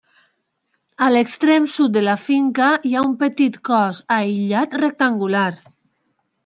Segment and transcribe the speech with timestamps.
[1.07, 5.49] A l'extrem sud de la finca hi ha un petit cos aïllat rectangular.